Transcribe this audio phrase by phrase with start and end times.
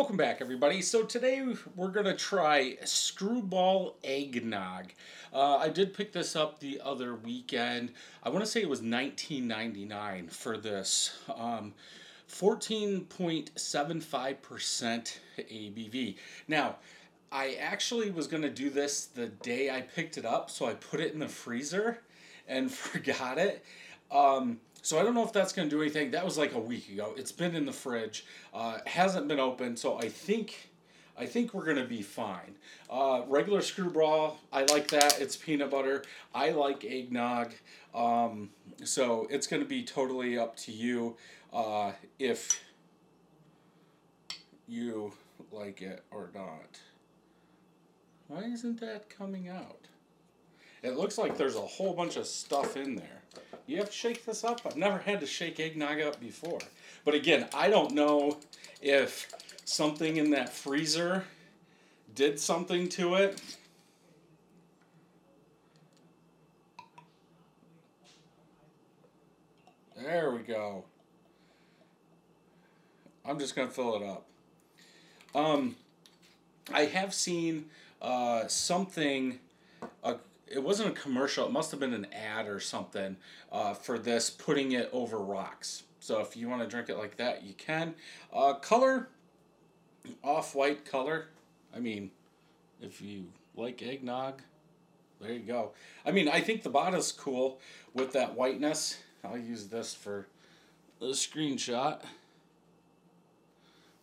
[0.00, 0.80] Welcome back, everybody.
[0.80, 1.46] So today
[1.76, 4.94] we're gonna try Skrewball Eggnog.
[5.30, 7.92] Uh, I did pick this up the other weekend.
[8.22, 11.18] I want to say it was 19.99 for this.
[11.36, 11.74] Um,
[12.30, 16.16] 14.75% ABV.
[16.48, 16.76] Now,
[17.30, 21.00] I actually was gonna do this the day I picked it up, so I put
[21.00, 22.00] it in the freezer
[22.48, 23.62] and forgot it.
[24.10, 26.10] Um, so I don't know if that's going to do anything.
[26.10, 27.14] That was like a week ago.
[27.16, 28.24] It's been in the fridge,
[28.54, 29.76] uh, hasn't been open.
[29.76, 30.70] So I think,
[31.18, 32.56] I think we're going to be fine.
[32.88, 35.20] Uh, regular Skrewball, I like that.
[35.20, 36.04] It's peanut butter.
[36.34, 37.52] I like eggnog.
[37.94, 38.50] Um,
[38.84, 41.16] so it's going to be totally up to you
[41.52, 42.62] uh, if
[44.66, 45.12] you
[45.52, 46.80] like it or not.
[48.28, 49.88] Why isn't that coming out?
[50.82, 53.22] It looks like there's a whole bunch of stuff in there.
[53.66, 54.62] You have to shake this up.
[54.64, 56.58] I've never had to shake eggnog up before.
[57.04, 58.38] But again, I don't know
[58.80, 59.28] if
[59.64, 61.24] something in that freezer
[62.14, 63.40] did something to it.
[69.96, 70.84] There we go.
[73.24, 74.26] I'm just going to fill it up.
[75.34, 75.76] Um,
[76.72, 77.66] I have seen
[78.00, 79.38] uh, something,
[80.50, 81.46] it wasn't a commercial.
[81.46, 83.16] It must have been an ad or something
[83.52, 85.84] uh, for this, putting it over rocks.
[86.00, 87.94] So if you want to drink it like that, you can.
[88.32, 89.08] Uh, color,
[90.24, 91.28] off-white color.
[91.74, 92.10] I mean,
[92.80, 94.42] if you like eggnog,
[95.20, 95.72] there you go.
[96.04, 97.60] I mean, I think the bottle's cool
[97.94, 98.98] with that whiteness.
[99.22, 100.26] I'll use this for
[100.98, 102.00] the screenshot.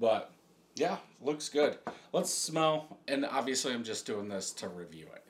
[0.00, 0.32] But
[0.74, 1.78] yeah, looks good.
[2.12, 5.22] Let's smell, and obviously I'm just doing this to review it.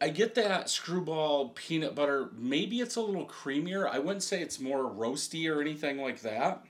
[0.00, 2.30] I get that Skrewball peanut butter.
[2.36, 3.88] Maybe it's a little creamier.
[3.88, 6.64] I wouldn't say it's more roasty or anything like that.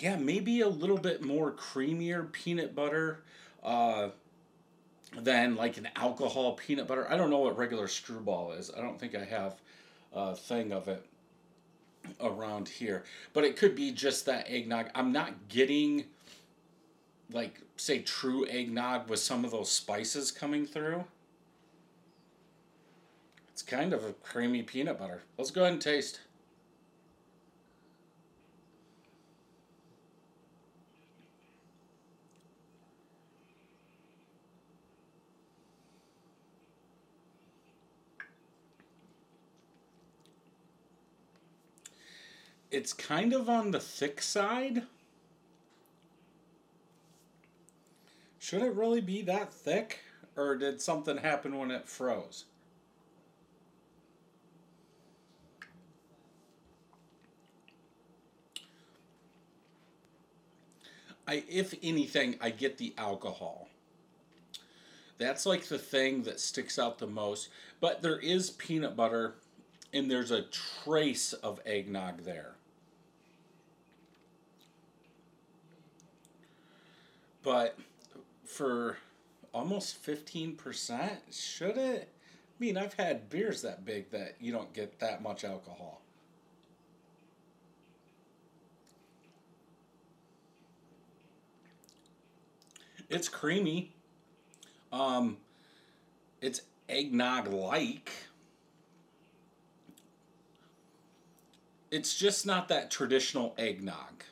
[0.00, 3.20] Yeah, maybe a little bit more creamier peanut butter
[3.62, 4.08] uh,
[5.16, 7.08] than like an alcohol peanut butter.
[7.08, 8.72] I don't know what regular Skrewball is.
[8.76, 9.54] I don't think I have
[10.12, 11.06] a thing of it
[12.20, 13.04] around here.
[13.32, 14.86] But it could be just that eggnog.
[14.96, 16.06] I'm not getting
[17.32, 21.04] like say true eggnog with some of those spices coming through.
[23.52, 25.22] It's kind of a creamy peanut butter.
[25.36, 26.20] Let's go ahead and taste.
[42.70, 44.84] It's kind of on the thick side.
[48.52, 50.00] Should it really be that thick?
[50.36, 52.44] Or did something happen when it froze?
[61.26, 63.70] I, if anything, I get the alcohol.
[65.16, 67.48] That's like the thing that sticks out the most.
[67.80, 69.36] But there is peanut butter,
[69.94, 72.56] and there's a trace of eggnog there.
[77.42, 77.78] But
[78.52, 78.98] for
[79.52, 81.10] almost 15%.
[81.30, 82.08] Should it?
[82.12, 86.00] I mean, I've had beers that big that you don't get that much alcohol.
[93.08, 93.92] It's creamy.
[94.92, 95.36] Um,
[96.40, 98.10] it's eggnog like.
[101.90, 104.24] It's just not that traditional eggnog.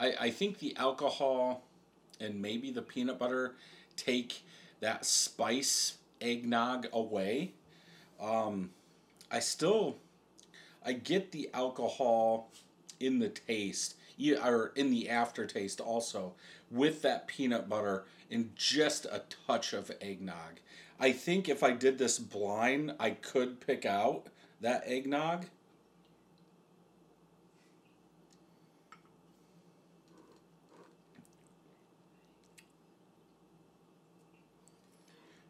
[0.00, 1.62] I, I think the alcohol
[2.20, 3.56] and maybe the peanut butter
[3.96, 4.42] take
[4.80, 7.52] that spice eggnog away.
[8.20, 8.70] Um,
[9.30, 9.96] I still,
[10.84, 12.50] I get the alcohol
[13.00, 13.96] in the taste,
[14.42, 16.34] or in the aftertaste also,
[16.70, 20.60] with that peanut butter and just a touch of eggnog.
[20.98, 24.28] I think if I did this blind, I could pick out
[24.60, 25.46] that eggnog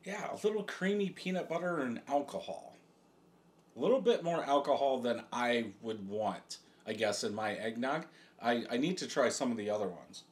[0.04, 2.76] Yeah, a little creamy peanut butter and alcohol.
[3.76, 8.06] A little bit more alcohol than I would want, I guess, in my eggnog.
[8.40, 10.24] I, I need to try some of the other ones.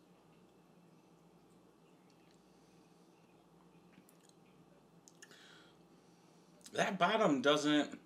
[6.75, 7.99] That bottom doesn't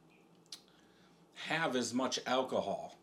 [1.35, 2.97] have as much alcohol.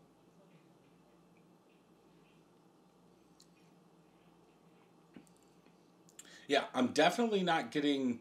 [6.48, 8.20] Yeah, I'm definitely not getting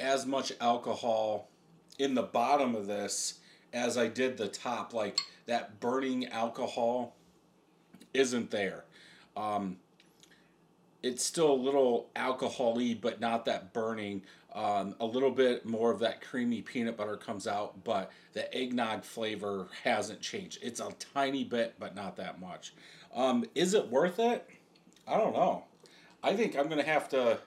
[0.00, 1.48] as much alcohol
[1.98, 3.40] in the bottom of this
[3.72, 4.92] as I did the top.
[4.92, 7.14] Like that burning alcohol
[8.14, 8.84] isn't there.
[9.36, 9.76] Um,
[11.02, 14.22] it's still a little alcoholy, but not that burning.
[14.52, 19.04] Um, a little bit more of that creamy peanut butter comes out, but the eggnog
[19.04, 20.58] flavor hasn't changed.
[20.60, 22.74] It's a tiny bit, but not that much.
[23.14, 24.48] Um, is it worth it?
[25.06, 25.64] I don't know.
[26.22, 27.38] I think I'm gonna have to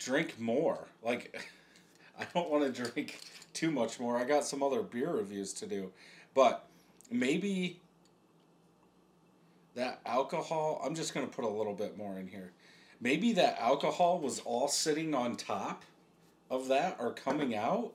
[0.00, 0.88] drink more.
[1.04, 1.40] Like,
[2.18, 3.20] I don't want to drink
[3.52, 4.16] too much more.
[4.16, 5.92] I got some other beer reviews to do,
[6.34, 6.66] but
[7.10, 7.78] maybe
[9.76, 10.82] that alcohol.
[10.84, 12.50] I'm just gonna put a little bit more in here.
[13.00, 15.84] Maybe that alcohol was all sitting on top
[16.50, 17.92] of that or coming out.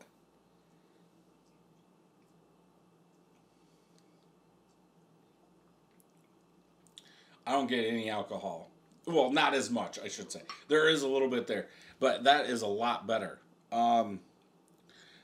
[7.46, 8.72] I don't get any alcohol.
[9.08, 10.42] Well, not as much, I should say.
[10.68, 11.68] There is a little bit there,
[12.00, 13.40] but that is a lot better.
[13.72, 14.20] Um,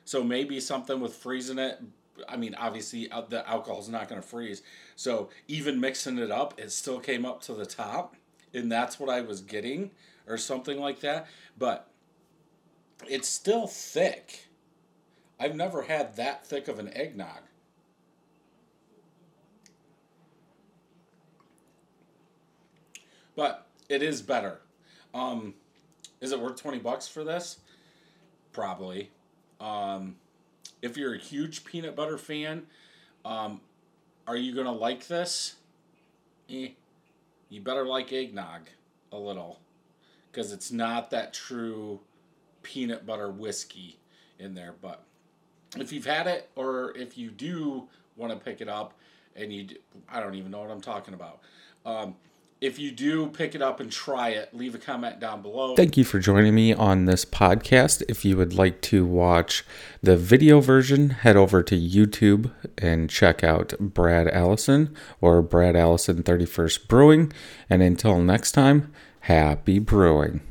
[0.06, 1.80] so maybe something with freezing it.
[2.30, 4.62] I mean, obviously uh, the alcohol's not going to freeze.
[4.96, 8.16] So even mixing it up, it still came up to the top,
[8.54, 9.92] and that's what I was getting,
[10.28, 11.28] or something like that.
[11.58, 11.88] But
[13.08, 14.48] it's still thick.
[15.40, 17.42] I've never had that thick of an eggnog.
[23.36, 24.62] But it is better.
[25.14, 25.54] Um,
[26.22, 27.60] is it worth 20 bucks for this?
[28.54, 29.10] Probably.
[29.60, 30.16] Um,
[30.82, 32.64] if you're a huge peanut butter fan,
[33.26, 33.60] um,
[34.26, 35.56] are you to like this?
[36.50, 36.70] Eh,
[37.50, 38.62] you better like eggnog
[39.12, 39.60] a little
[40.32, 42.00] because it's not that true
[42.64, 44.00] peanut butter whiskey
[44.40, 44.74] in there.
[44.82, 45.04] But
[45.78, 48.94] if you've had it or if you do want to pick it up
[49.36, 49.76] and you, do,
[50.08, 51.42] I don't even know what I'm talking about.
[51.86, 52.16] Um,
[52.62, 55.76] if you do pick it up and try it, leave a comment down below.
[55.76, 58.04] Thank you for joining me on this podcast.
[58.08, 59.66] If you would like to watch
[60.04, 66.22] the video version, head over to YouTube and check out Brad Allison or Brad Allison
[66.22, 67.34] 31st Brewing.
[67.68, 70.42] And until next time, happy brewing.